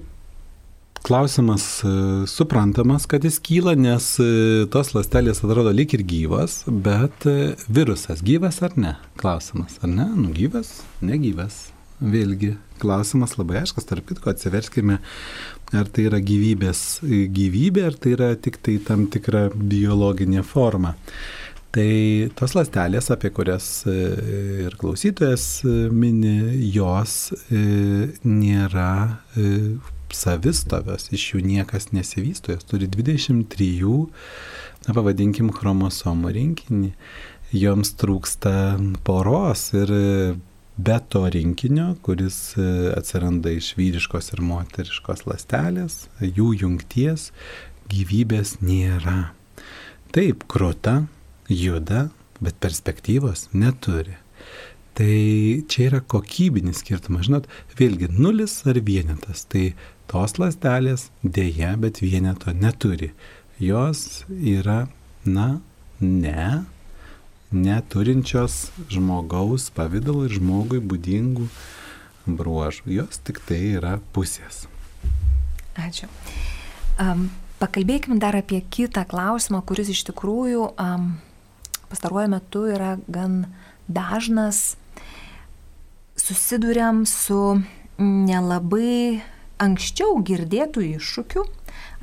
[1.02, 7.26] klausimas e, suprantamas, kad jis kyla, nes e, tos lastelės atrodo lyg ir gyvas, bet
[7.28, 8.94] e, virusas gyvas ar ne?
[9.20, 10.06] Klausimas, ar ne?
[10.16, 11.68] Nu gyvas, negyvas.
[12.00, 14.96] Vėlgi, klausimas labai aiškas, tarp kitko atsiverskime,
[15.76, 20.94] ar tai yra gyvybės gyvybė, ar tai yra tik tai tam tikra biologinė forma.
[21.76, 21.90] Tai
[22.40, 25.44] tos lastelės, apie kurias ir klausytojas
[25.92, 26.38] mini,
[26.72, 27.34] jos
[28.24, 28.90] nėra
[30.16, 33.90] savistovios, iš jų niekas nesivysto, jos turi 23,
[34.86, 36.92] na pavadinkim, chromosomų rinkinį.
[37.56, 38.52] Joms trūksta
[39.06, 39.90] poros ir
[40.80, 47.30] be to rinkinio, kuris e, atsiranda iš vyriškos ir moteriškos lastelės, jų jungties
[47.90, 49.32] gyvybės nėra.
[50.14, 51.04] Taip, krūta,
[51.50, 52.08] juda,
[52.40, 54.16] bet perspektyvos neturi.
[54.98, 55.16] Tai
[55.70, 57.46] čia yra kokybinis skirtumas, žinot,
[57.78, 59.46] vėlgi nulis ar vienetas.
[59.48, 59.70] Tai
[60.10, 63.12] tos lastelės dėja, bet vieneto neturi.
[63.62, 64.88] Jos yra,
[65.24, 65.60] na,
[66.00, 66.64] ne,
[67.50, 71.46] neturinčios žmogaus pavydalo ir žmogui būdingų
[72.40, 72.90] bruožų.
[73.00, 74.64] Jos tik tai yra pusės.
[75.78, 76.08] Ačiū.
[77.00, 77.28] Um,
[77.62, 81.10] pakalbėkime dar apie kitą klausimą, kuris iš tikrųjų um,
[81.90, 83.44] pastaruoju metu yra gan
[83.90, 84.76] dažnas.
[86.20, 87.60] Susidurėm su
[88.00, 89.22] nelabai
[89.60, 91.44] anksčiau girdėtų iššūkių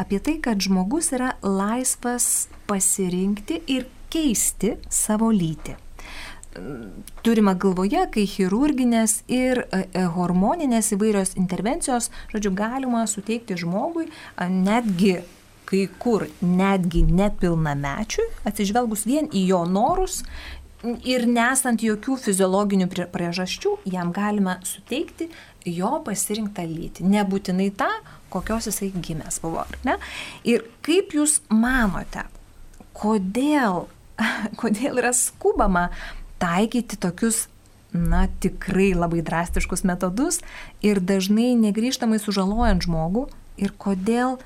[0.02, 5.78] apie tai, kad žmogus yra laisvas pasirinkti ir keisti savo lytį.
[7.22, 14.08] Turima galvoje, kai chirurginės ir e, e, hormoninės įvairios intervencijos, žodžiu, galima suteikti žmogui
[14.50, 15.20] netgi
[15.68, 20.22] kai kur netgi nepilnamečiui, atsižvelgus vien į jo norus
[20.86, 25.30] ir nesant jokių fiziologinių prie- priežasčių, jam galima suteikti
[25.66, 27.06] jo pasirinktą lytį.
[27.08, 27.90] Nebūtinai tą,
[28.30, 29.98] kokios jisai gimęs buvo, ne?
[30.44, 32.28] Ir kaip jūs manote,
[32.94, 33.88] kodėl,
[34.62, 35.90] kodėl yra skubama
[36.40, 37.48] taikyti tokius,
[37.92, 40.42] na, tikrai labai drastiškus metodus
[40.86, 43.26] ir dažnai negryžtamai sužalojant žmogų
[43.58, 44.38] ir kodėl,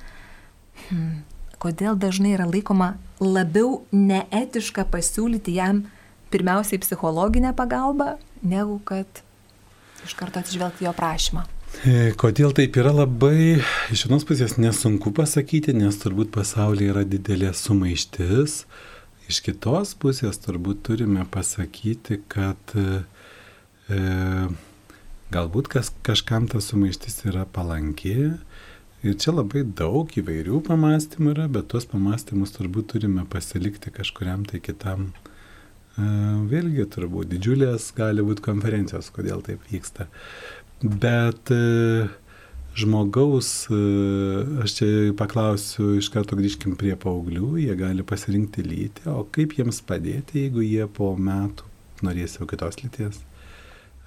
[0.88, 1.24] hmm,
[1.60, 5.84] kodėl dažnai yra laikoma labiau neetiška pasiūlyti jam
[6.32, 9.24] pirmiausiai psichologinę pagalbą, negu kad
[10.06, 11.46] iš karto atsižvelgti jo prašymą.
[11.88, 13.62] E, Kodėl taip yra labai,
[13.94, 18.64] iš vienos pusės nesunku pasakyti, nes turbūt pasaulyje yra didelė sumaištis.
[19.32, 23.02] Iš kitos pusės turbūt turime pasakyti, kad e,
[23.88, 24.02] e,
[25.32, 28.34] galbūt kas, kažkam ta sumaištis yra palanki.
[29.02, 34.60] Ir čia labai daug įvairių pamastymų yra, bet tuos pamastymus turbūt turime pasilikti kažkuriam tai
[34.62, 35.14] kitam.
[36.02, 36.08] E,
[36.52, 40.08] vėlgi turbūt didžiulės gali būti konferencijos, kodėl taip vyksta.
[40.82, 42.08] Bet e,
[42.78, 43.82] žmogaus, e,
[44.66, 49.84] aš čia paklausiu, iš karto grįžkim prie paauglių, jie gali pasirinkti lytį, o kaip jiems
[49.88, 51.68] padėti, jeigu jie po metų
[52.06, 53.22] norės jau kitos lyties,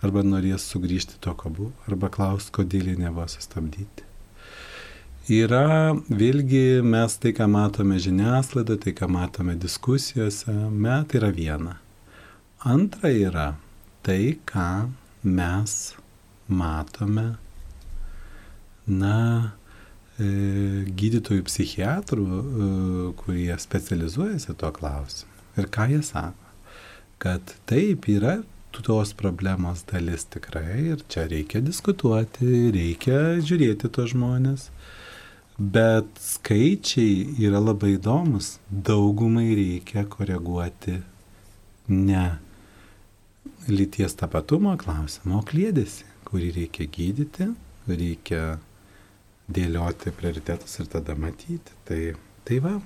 [0.04, 4.10] arba norės sugrįžti to, ko buvo, arba klaus, kodėl jie nebuvo sustabdyti.
[5.32, 11.78] Yra vėlgi mes tai, ką matome žiniasklaidoje, tai, ką matome diskusijose, metai yra viena.
[12.64, 13.58] Antra yra
[14.00, 14.88] tai, ką
[15.20, 15.72] mes
[16.48, 17.34] matome,
[18.88, 19.18] na,
[20.16, 20.28] e,
[20.96, 22.68] gydytojų psichiatrų, e,
[23.20, 25.28] kurie specializuojasi tuo klausimu.
[25.60, 26.54] Ir ką jie sako?
[27.20, 28.38] Kad taip yra
[28.72, 34.70] tos problemos dalis tikrai ir čia reikia diskutuoti, reikia žiūrėti tos žmonės.
[35.58, 38.54] Bet skaičiai yra labai įdomus.
[38.72, 40.96] Daugumai reikia koreguoti
[41.92, 42.24] ne
[43.68, 47.48] lyties tapatumo klausimą, o klėdėsi, kurį reikia gydyti,
[47.88, 48.42] reikia
[49.48, 51.76] dėlioti prioritetus ir tada matyti.
[51.88, 52.00] Tai,
[52.48, 52.78] tai va.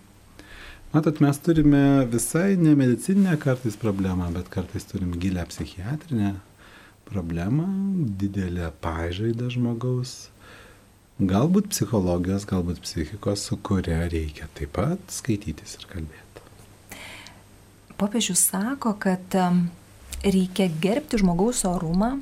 [0.95, 6.35] Matot, mes turime visai ne medicininę kartais problemą, bet kartais turim gilę psichiatrinę
[7.09, 7.69] problemą,
[8.21, 10.29] didelę pažaidą žmogaus
[11.19, 16.45] galbūt psichologijos, galbūt psichikos, su kuria reikia taip pat skaitytis ir kalbėti.
[17.99, 19.65] Popiežius sako, kad em,
[20.25, 22.19] reikia gerbti žmogaus orumą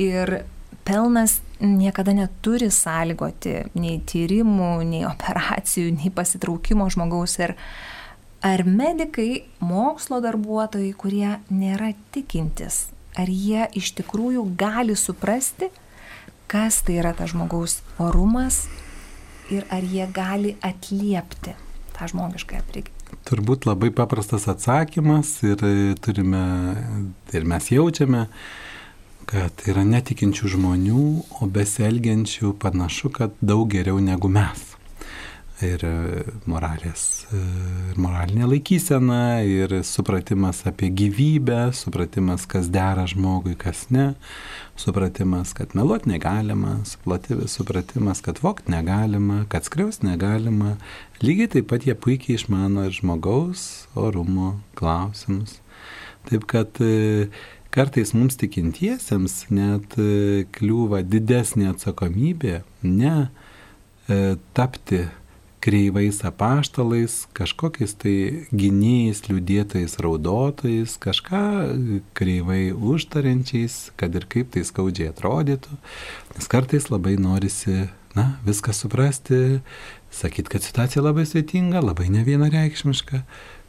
[0.00, 0.42] ir
[0.84, 7.38] pelnas niekada neturi sąlygoti nei tyrimų, nei operacijų, nei pasitraukimo žmogaus.
[7.40, 7.54] Ir
[8.44, 15.70] ar medikai, mokslo darbuotojai, kurie nėra tikintis, ar jie iš tikrųjų gali suprasti,
[16.50, 18.66] kas tai yra tas žmogaus orumas
[19.52, 21.56] ir ar jie gali atliepti
[21.96, 22.60] tą žmogišką.
[23.24, 25.62] Turbūt labai paprastas atsakymas ir
[26.02, 26.44] turime,
[27.32, 28.26] ir mes jaučiame,
[29.30, 31.04] kad yra netikinčių žmonių,
[31.40, 34.73] o besielgiančių panašu, kad daug geriau negu mes.
[35.64, 35.82] Ir
[36.50, 44.10] moralės, ir moralinė laikysena, ir supratimas apie gyvybę, supratimas, kas dera žmogui, kas ne,
[44.80, 50.76] supratimas, kad meluot negalima, supratimas, kad vokt negalima, kad skriaus negalima.
[51.24, 55.60] Lygiai taip pat jie puikiai išmano ir žmogaus orumo klausimus.
[56.28, 56.80] Taip kad
[57.74, 59.96] kartais mums tikintiesiems net
[60.54, 65.06] kliūva didesnė atsakomybė ne e, tapti
[65.64, 68.16] kreivais apaštalais, kažkokiais tai
[68.52, 71.44] gynėjais, liūdėtais, raudotojais, kažką
[72.18, 75.78] kreivai užtariančiais, kad ir kaip tai skaudžiai atrodytų.
[76.36, 79.40] Nes kartais labai norisi, na, viską suprasti,
[80.12, 83.24] sakyti, kad situacija labai sveitinga, labai ne vienareikšmiška.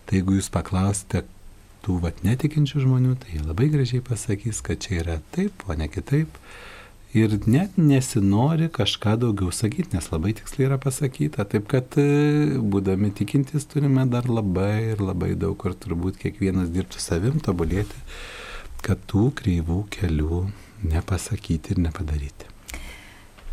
[0.06, 1.24] Tai jeigu jūs paklausite
[1.86, 5.88] tų vat netikinčių žmonių, tai jie labai gražiai pasakys, kad čia yra taip, o ne
[5.88, 6.36] kitaip
[7.16, 11.46] ir net nesinori kažką daugiau sakyti, nes labai tiksliai yra pasakyta.
[11.48, 12.08] Taip kad e,
[12.60, 18.04] būdami tikintis turime dar labai ir labai daug ir turbūt kiekvienas dirbti savim, tobulėti,
[18.84, 20.44] kad tų kreivų kelių
[20.92, 22.52] nepasakyti ir nepadaryti.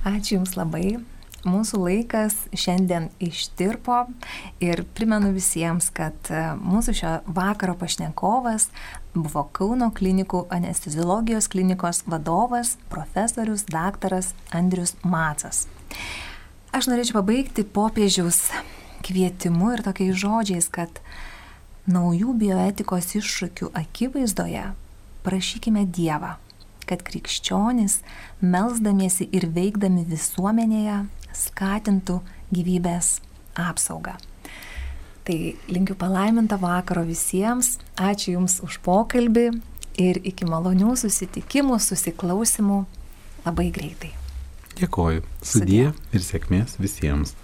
[0.02, 0.98] Ačiū Jums labai.
[1.42, 4.04] Mūsų laikas šiandien ištirpo
[4.62, 8.68] ir primenu visiems, kad e, mūsų šio vakaro pašnekovas
[9.14, 15.66] buvo Kauno klinikų anesteziologijos klinikos vadovas, profesorius daktaras Andrius Macas.
[16.72, 18.46] Aš norėčiau pabaigti popiežiaus
[19.04, 21.02] kvietimu ir tokiais žodžiais, kad
[21.90, 24.70] naujų bioetikos iššūkių akivaizdoje
[25.26, 26.36] prašykime Dievą,
[26.88, 28.00] kad krikščionys,
[28.40, 31.02] melzdamiesi ir veikdami visuomenėje,
[31.36, 32.20] skatintų
[32.52, 33.18] gyvybės
[33.58, 34.16] apsaugą.
[35.22, 35.36] Tai
[35.70, 39.46] linkiu palaiminto vakaro visiems, ačiū Jums už pokalbį
[40.02, 42.80] ir iki malonių susitikimų, susiklausimų
[43.44, 44.10] labai greitai.
[44.80, 45.22] Dėkoju.
[45.44, 47.36] Sudie ir sėkmės visiems.